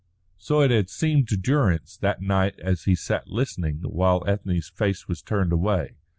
So 0.39 0.61
it 0.61 0.71
had 0.71 0.89
seemed 0.89 1.27
to 1.27 1.37
Durrance 1.37 1.95
that 1.97 2.23
night 2.23 2.57
as 2.59 2.85
he 2.85 2.93
had 2.93 2.97
sat 2.97 3.27
listening 3.27 3.81
while 3.83 4.23
Ethne's 4.25 4.67
face 4.67 5.07
was 5.07 5.21
turned 5.21 5.53
away. 5.53 5.93